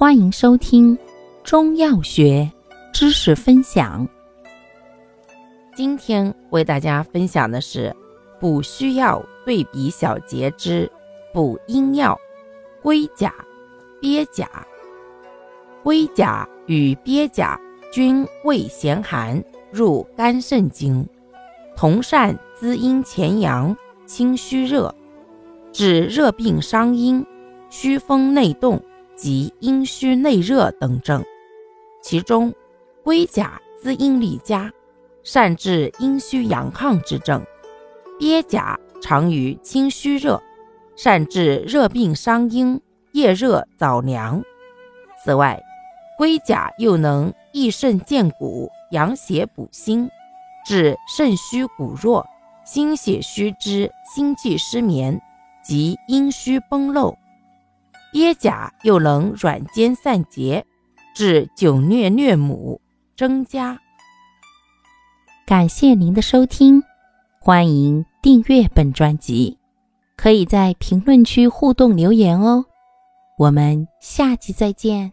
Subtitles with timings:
[0.00, 0.96] 欢迎收听
[1.44, 2.50] 中药学
[2.90, 4.08] 知识分享。
[5.74, 7.94] 今天为大家分享的是
[8.40, 10.90] 补虚药对比小节之
[11.34, 12.18] 补阴药
[12.80, 13.34] 龟甲、
[14.00, 14.48] 鳖甲。
[15.82, 17.60] 龟甲与鳖甲
[17.92, 21.06] 均味咸寒，入肝肾经，
[21.76, 23.76] 同善滋阴潜阳、
[24.06, 24.94] 清虚热，
[25.74, 27.22] 治热病伤阴、
[27.68, 28.80] 虚风内动。
[29.20, 31.22] 及阴虚内热等症，
[32.00, 32.54] 其中
[33.04, 34.72] 龟甲滋阴力佳，
[35.22, 37.42] 善治阴虚阳亢之症；
[38.18, 40.42] 鳖甲常于清虚热，
[40.96, 42.80] 善治热病伤阴、
[43.12, 44.42] 夜热早凉。
[45.22, 45.60] 此外，
[46.16, 50.08] 龟甲又能益肾健骨、养血补心，
[50.64, 52.26] 治肾虚骨弱、
[52.64, 55.20] 心血虚之心悸失眠
[55.62, 57.14] 及阴虚崩漏。
[58.12, 60.64] 鳖甲又能软坚散结，
[61.14, 62.80] 治久疟疟母，
[63.16, 63.78] 增加。
[65.46, 66.82] 感谢您的收听，
[67.40, 69.58] 欢迎订阅本专辑，
[70.16, 72.64] 可以在评论区互动留言哦。
[73.38, 75.12] 我们下期再见。